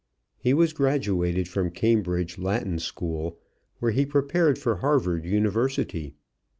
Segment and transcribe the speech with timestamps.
[0.39, 3.37] He was graduated from Cambridge Latin School,
[3.77, 6.15] where he prepared for Harvard University.